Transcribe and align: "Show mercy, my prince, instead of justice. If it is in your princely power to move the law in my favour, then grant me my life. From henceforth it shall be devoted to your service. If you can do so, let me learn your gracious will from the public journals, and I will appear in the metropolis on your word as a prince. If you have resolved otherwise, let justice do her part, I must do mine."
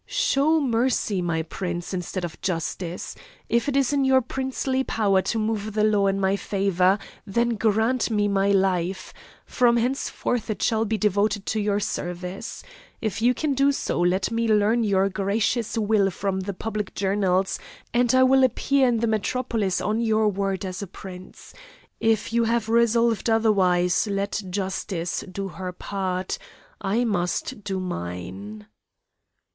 "Show 0.07 0.59
mercy, 0.59 1.21
my 1.21 1.43
prince, 1.43 1.93
instead 1.93 2.25
of 2.25 2.41
justice. 2.41 3.13
If 3.49 3.69
it 3.69 3.77
is 3.77 3.93
in 3.93 4.03
your 4.03 4.21
princely 4.23 4.83
power 4.83 5.21
to 5.21 5.37
move 5.37 5.73
the 5.75 5.83
law 5.83 6.07
in 6.07 6.19
my 6.19 6.35
favour, 6.37 6.97
then 7.27 7.49
grant 7.49 8.09
me 8.09 8.27
my 8.27 8.49
life. 8.49 9.13
From 9.45 9.77
henceforth 9.77 10.49
it 10.49 10.63
shall 10.63 10.85
be 10.85 10.97
devoted 10.97 11.45
to 11.45 11.59
your 11.59 11.79
service. 11.79 12.63
If 12.99 13.21
you 13.21 13.35
can 13.35 13.53
do 13.53 13.71
so, 13.71 14.01
let 14.01 14.31
me 14.31 14.47
learn 14.47 14.83
your 14.83 15.07
gracious 15.07 15.77
will 15.77 16.09
from 16.09 16.39
the 16.39 16.53
public 16.55 16.95
journals, 16.95 17.59
and 17.93 18.11
I 18.15 18.23
will 18.23 18.43
appear 18.43 18.87
in 18.87 19.01
the 19.01 19.05
metropolis 19.07 19.79
on 19.81 20.01
your 20.01 20.27
word 20.29 20.65
as 20.65 20.81
a 20.81 20.87
prince. 20.87 21.53
If 21.99 22.33
you 22.33 22.45
have 22.45 22.69
resolved 22.69 23.29
otherwise, 23.29 24.07
let 24.07 24.41
justice 24.49 25.23
do 25.31 25.49
her 25.49 25.71
part, 25.71 26.39
I 26.81 27.03
must 27.03 27.63
do 27.63 27.79
mine." 27.79 28.65